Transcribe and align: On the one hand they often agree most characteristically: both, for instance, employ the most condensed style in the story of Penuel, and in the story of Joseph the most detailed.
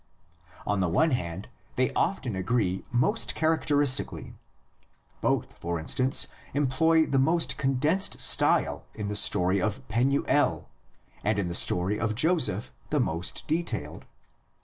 On 0.65 0.79
the 0.79 0.89
one 0.89 1.11
hand 1.11 1.47
they 1.75 1.93
often 1.93 2.35
agree 2.35 2.83
most 2.91 3.35
characteristically: 3.35 4.33
both, 5.21 5.51
for 5.59 5.79
instance, 5.79 6.25
employ 6.55 7.05
the 7.05 7.19
most 7.19 7.55
condensed 7.59 8.19
style 8.19 8.87
in 8.95 9.09
the 9.09 9.15
story 9.15 9.61
of 9.61 9.87
Penuel, 9.89 10.67
and 11.23 11.37
in 11.37 11.49
the 11.49 11.53
story 11.53 11.99
of 11.99 12.15
Joseph 12.15 12.73
the 12.89 12.99
most 12.99 13.45
detailed. 13.45 14.05